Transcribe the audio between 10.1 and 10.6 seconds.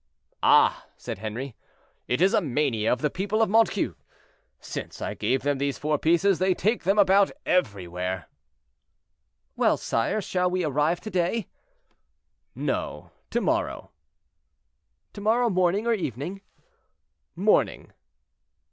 shall